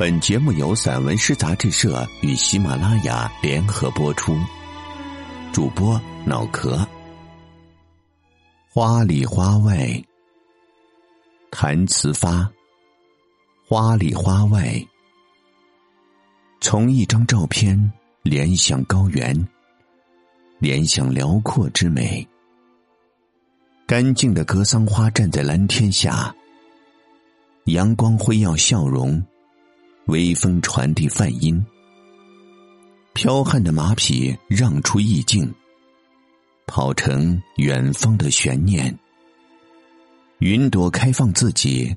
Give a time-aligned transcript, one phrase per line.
[0.00, 4.34] 本节目由散文诗杂志社与喜马拉雅联合播出，
[5.52, 6.88] 主播脑壳。
[8.70, 10.02] 花里花外，
[11.50, 12.50] 谭词发。
[13.68, 14.82] 花里花外，
[16.62, 17.92] 从一张照片
[18.22, 19.36] 联想高原，
[20.58, 22.26] 联想辽阔之美。
[23.86, 26.34] 干净的格桑花站在蓝天下，
[27.64, 29.22] 阳光辉耀笑容。
[30.10, 31.64] 微风传递梵音，
[33.14, 35.54] 剽悍的马匹让出意境，
[36.66, 38.98] 跑成远方的悬念。
[40.40, 41.96] 云朵开放自己，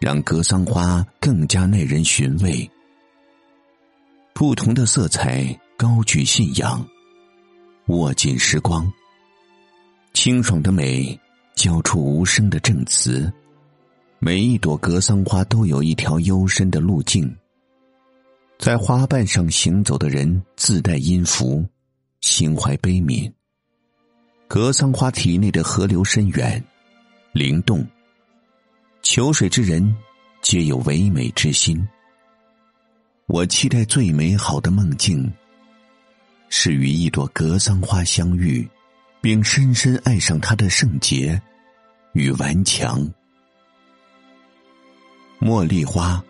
[0.00, 2.70] 让格桑花更加耐人寻味。
[4.32, 5.44] 不同的色彩
[5.76, 6.86] 高举信仰，
[7.88, 8.90] 握紧时光。
[10.14, 11.18] 清爽的美，
[11.56, 13.32] 交出无声的证词。
[14.20, 17.32] 每一朵格桑花都有一条幽深的路径，
[18.58, 21.64] 在花瓣上行走的人自带音符，
[22.20, 23.32] 心怀悲悯。
[24.48, 26.62] 格桑花体内的河流深远、
[27.32, 27.86] 灵动，
[29.02, 29.96] 求水之人
[30.42, 31.80] 皆有唯美之心。
[33.26, 35.32] 我期待最美好的梦境，
[36.48, 38.68] 是与一朵格桑花相遇，
[39.20, 41.40] 并深深爱上它的圣洁
[42.14, 43.08] 与顽强。
[45.40, 46.22] 茉莉花，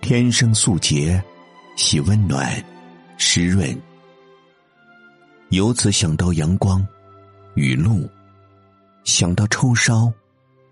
[0.00, 1.22] 天生素洁，
[1.76, 2.52] 喜温暖、
[3.16, 3.80] 湿润。
[5.50, 6.84] 由此想到阳光、
[7.54, 8.10] 雨露，
[9.04, 10.12] 想到抽烧、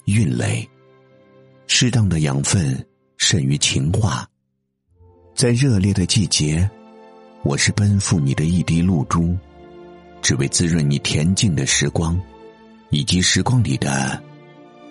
[0.07, 0.69] 韵蕾。
[1.69, 2.85] 适当的养分
[3.19, 4.29] 甚于情话。
[5.33, 6.69] 在热烈的季节，
[7.45, 9.39] 我是奔赴你的一滴露珠，
[10.21, 12.21] 只为滋润你恬静的时光，
[12.91, 14.21] 以及时光里的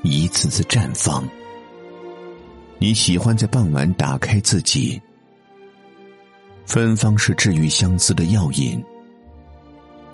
[0.01, 1.27] 一次次绽放。
[2.81, 4.99] 你喜欢在傍晚打开自己，
[6.65, 8.81] 芬芳是治愈相思的药引。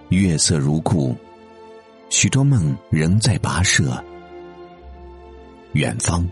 [0.09, 1.15] 月色如故，
[2.09, 4.03] 许多梦仍在跋涉。
[5.73, 6.27] 远方，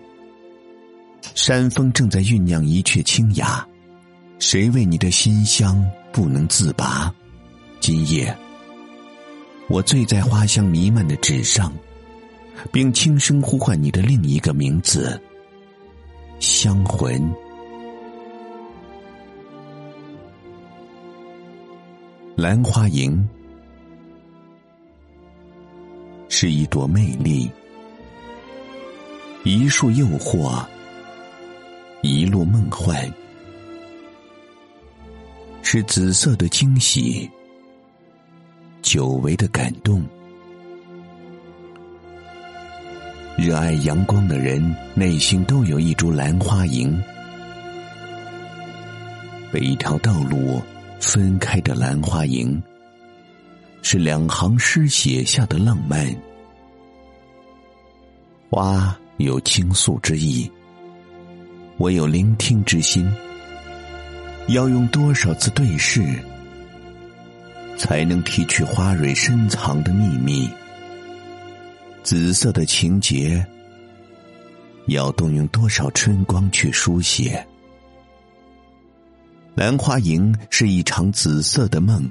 [1.36, 3.64] 山峰正在酝酿一阙清雅，
[4.40, 7.14] 谁为你的馨香不能自拔？
[7.80, 8.36] 今夜，
[9.68, 11.72] 我醉在花香弥漫的纸上，
[12.72, 15.22] 并轻声呼唤你的另一个名字。
[16.44, 17.34] 香魂，
[22.36, 23.18] 兰花楹
[26.28, 27.50] 是一朵魅力，
[29.46, 30.62] 一束诱惑，
[32.02, 33.10] 一路梦幻，
[35.62, 37.32] 是紫色的惊喜，
[38.82, 40.06] 久违的感动。
[43.44, 46.90] 热爱阳光的人，内心都有一株兰花楹。
[49.52, 50.62] 被一条道路
[51.02, 52.58] 分开的兰花楹，
[53.82, 56.08] 是两行诗写下的浪漫。
[58.50, 60.50] 花有倾诉之意，
[61.76, 63.06] 我有聆听之心。
[64.48, 66.02] 要用多少次对视，
[67.78, 70.50] 才能提取花蕊深藏的秘密？
[72.04, 73.46] 紫色的情节，
[74.88, 77.48] 要动用多少春光去书写？
[79.56, 82.10] 兰花楹是一场紫色的梦，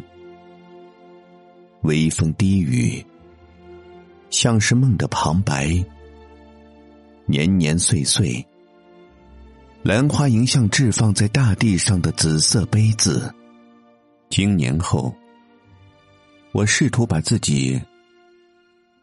[1.82, 3.04] 微风低语，
[4.30, 5.84] 像是梦的旁白。
[7.26, 8.44] 年年岁岁，
[9.82, 13.32] 兰花楹像置放在大地上的紫色杯子。
[14.30, 15.14] 经年后，
[16.52, 17.78] 我试图把自己。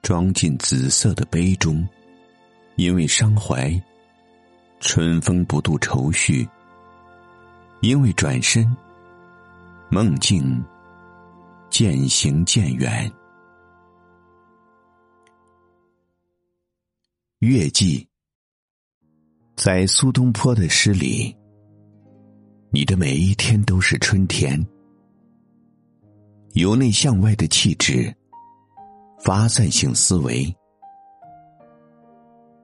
[0.01, 1.87] 装进紫色的杯中，
[2.75, 3.71] 因为伤怀，
[4.79, 6.47] 春风不度愁绪；
[7.81, 8.65] 因为转身，
[9.89, 10.63] 梦境
[11.69, 13.11] 渐行渐远。
[17.39, 18.07] 月季，
[19.55, 21.35] 在苏东坡的诗里，
[22.71, 24.65] 你的每一天都是春天，
[26.53, 28.13] 由内向外的气质。
[29.19, 30.55] 发散性思维，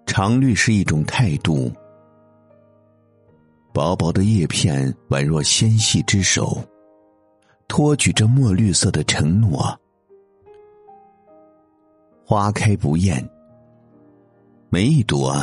[0.05, 1.71] 常绿是一种态度。
[3.73, 6.63] 薄薄的叶片宛若纤细之手，
[7.67, 9.77] 托举着墨绿色的承诺。
[12.25, 13.23] 花开不厌，
[14.69, 15.37] 每一朵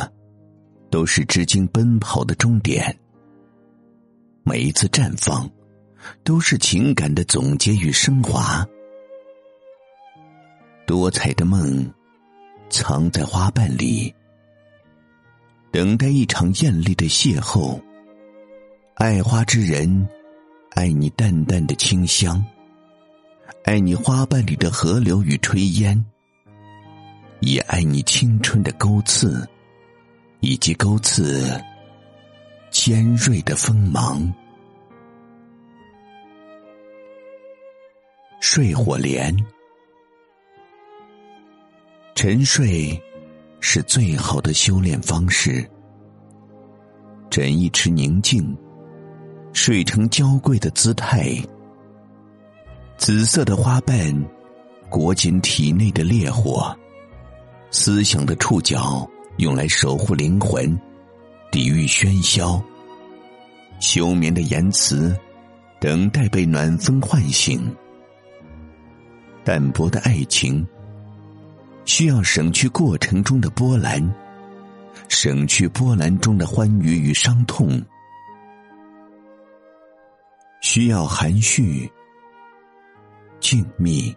[0.89, 2.97] 都是织经奔跑的终点。
[4.41, 5.47] 每一次绽放，
[6.23, 8.67] 都是情感的总结与升华。
[10.85, 11.91] 多彩的梦，
[12.69, 14.13] 藏在花瓣里，
[15.71, 17.79] 等待一场艳丽的邂逅
[18.95, 20.07] 爱花之人，
[20.71, 22.43] 爱你淡淡的清香，
[23.63, 26.05] 爱你花瓣里的河流与炊烟，
[27.39, 29.47] 也爱你青春的钩刺，
[30.41, 31.61] 以及钩刺
[32.69, 34.31] 尖锐的锋芒。
[38.41, 39.33] 睡火莲，
[42.15, 43.01] 沉睡
[43.59, 45.67] 是最好的修炼方式。
[47.29, 48.55] 枕一池宁静，
[49.51, 51.35] 睡成娇贵的姿态。
[52.97, 54.13] 紫色的花瓣
[54.89, 56.73] 裹紧体内的烈火，
[57.71, 60.79] 思想的触角用来守护灵魂，
[61.51, 62.63] 抵御喧嚣。
[63.79, 65.17] 休眠的言辞，
[65.81, 67.75] 等待被暖风唤醒。
[69.43, 70.65] 淡薄的爱情，
[71.85, 74.01] 需要省去过程中的波澜，
[75.09, 77.81] 省去波澜中的欢愉与伤痛，
[80.61, 81.89] 需要含蓄、
[83.39, 84.15] 静谧，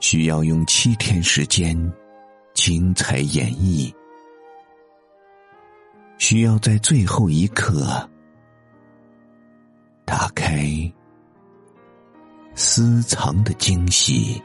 [0.00, 1.76] 需要用七天时间
[2.54, 3.92] 精彩演绎，
[6.18, 8.08] 需要在最后一刻
[10.04, 10.66] 打开。
[12.54, 14.42] 私藏的惊喜。